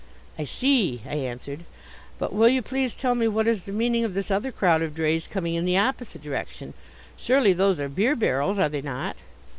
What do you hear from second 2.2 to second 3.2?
will you please tell